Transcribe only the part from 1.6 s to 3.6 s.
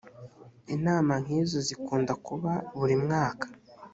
zikunda kuba burimwaka.